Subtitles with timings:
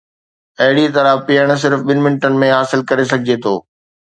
[0.63, 3.55] اهڙيء طرح پيئڻ صرف ٻن منٽن ۾ حاصل ڪري سگهجي ٿو.